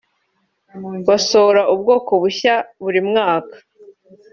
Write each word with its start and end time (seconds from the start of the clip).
basohora 1.07 1.61
ubwoko 1.73 2.11
bushya 2.21 2.55
buri 2.83 2.99
mwaka 3.09 3.55